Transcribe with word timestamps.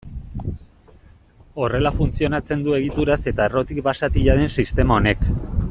Horrela 1.65 1.91
funtzionatzen 1.99 2.63
du 2.69 2.73
egituraz 2.79 3.19
eta 3.33 3.47
errotik 3.51 3.83
basatia 3.91 4.39
den 4.41 4.53
sistema 4.57 4.97
honek. 5.01 5.29